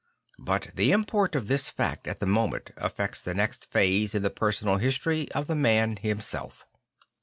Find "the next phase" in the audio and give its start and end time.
3.21-4.15